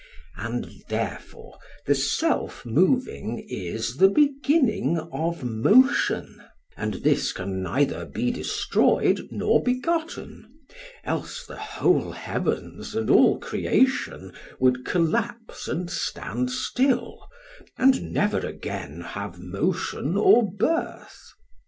[0.35, 6.41] And therefore the self moving is the beginning of motion;
[6.75, 10.49] and this can neither be destroyed nor begotten,
[11.03, 17.19] else the whole heavens and all creation would collapse and stand still,
[17.77, 21.19] and never again have motion or birth.